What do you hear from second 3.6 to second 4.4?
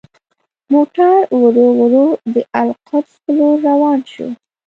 روان شو.